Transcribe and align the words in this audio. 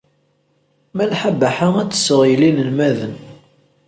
Malḥa 0.95 1.31
Baḥa 1.39 1.69
ad 1.81 1.89
tesseɣyel 1.91 2.41
inelmaden. 2.49 3.15